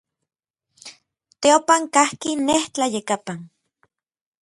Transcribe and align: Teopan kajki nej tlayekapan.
Teopan 1.41 1.81
kajki 1.93 2.31
nej 2.47 2.63
tlayekapan. 2.73 3.39